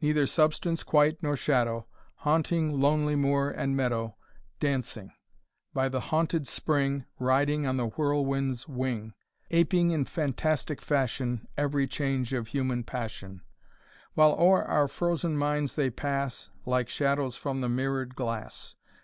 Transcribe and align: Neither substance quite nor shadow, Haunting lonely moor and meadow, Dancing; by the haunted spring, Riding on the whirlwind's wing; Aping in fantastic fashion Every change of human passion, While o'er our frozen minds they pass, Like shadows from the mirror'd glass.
Neither 0.00 0.26
substance 0.26 0.82
quite 0.82 1.22
nor 1.22 1.36
shadow, 1.36 1.86
Haunting 2.16 2.80
lonely 2.80 3.14
moor 3.14 3.48
and 3.48 3.76
meadow, 3.76 4.16
Dancing; 4.58 5.12
by 5.72 5.88
the 5.88 6.00
haunted 6.00 6.48
spring, 6.48 7.04
Riding 7.20 7.64
on 7.64 7.76
the 7.76 7.86
whirlwind's 7.86 8.66
wing; 8.66 9.14
Aping 9.52 9.92
in 9.92 10.04
fantastic 10.04 10.82
fashion 10.82 11.46
Every 11.56 11.86
change 11.86 12.32
of 12.32 12.48
human 12.48 12.82
passion, 12.82 13.42
While 14.14 14.32
o'er 14.32 14.64
our 14.64 14.88
frozen 14.88 15.36
minds 15.38 15.76
they 15.76 15.90
pass, 15.90 16.50
Like 16.66 16.88
shadows 16.88 17.36
from 17.36 17.60
the 17.60 17.68
mirror'd 17.68 18.16
glass. 18.16 18.74